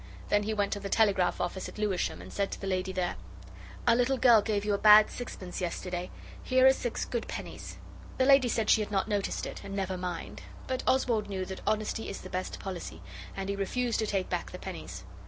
Then 0.29 0.41
he 0.41 0.53
went 0.55 0.73
to 0.73 0.79
the 0.79 0.89
telegraph 0.89 1.39
office 1.39 1.69
at 1.69 1.77
Lewisham, 1.77 2.23
and 2.23 2.33
said 2.33 2.49
to 2.53 2.59
the 2.59 2.65
lady 2.65 2.91
there: 2.91 3.17
'A 3.85 3.95
little 3.95 4.17
girl 4.17 4.41
gave 4.41 4.65
you 4.65 4.73
a 4.73 4.79
bad 4.79 5.11
sixpence 5.11 5.61
yesterday. 5.61 6.09
Here 6.41 6.65
are 6.65 6.73
six 6.73 7.05
good 7.05 7.27
pennies.' 7.27 7.77
The 8.17 8.25
lady 8.25 8.47
said 8.47 8.71
she 8.71 8.81
had 8.81 8.89
not 8.89 9.07
noticed 9.07 9.45
it, 9.45 9.63
and 9.63 9.75
never 9.75 9.97
mind, 9.99 10.41
but 10.65 10.81
Oswald 10.87 11.29
knew 11.29 11.45
that 11.45 11.61
'Honesty 11.67 12.09
is 12.09 12.21
the 12.21 12.31
best 12.31 12.57
Policy', 12.59 13.03
and 13.37 13.47
he 13.47 13.55
refused 13.55 13.99
to 13.99 14.07
take 14.07 14.27
back 14.27 14.49
the 14.49 14.57
pennies. 14.57 15.03